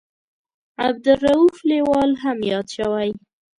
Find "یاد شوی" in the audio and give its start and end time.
2.51-3.09